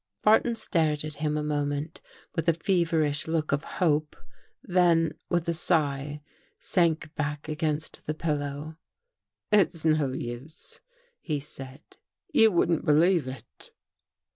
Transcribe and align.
Barton 0.23 0.55
stared 0.55 1.03
at 1.03 1.17
him 1.17 1.37
a 1.37 1.43
moment 1.43 2.01
with 2.35 2.49
a 2.49 2.55
feverish 2.55 3.27
look 3.27 3.51
of 3.51 3.63
hope, 3.77 4.15
then, 4.63 5.13
with 5.29 5.47
a 5.47 5.53
sigh, 5.53 6.23
sank 6.59 7.13
back 7.13 7.47
against 7.47 8.07
the 8.07 8.15
pillow." 8.15 8.77
It's 9.51 9.85
no 9.85 10.11
use," 10.11 10.79
he 11.19 11.39
said." 11.39 11.83
You 12.33 12.49
wouldn't 12.49 12.83
believe 12.83 13.27
it." 13.27 13.69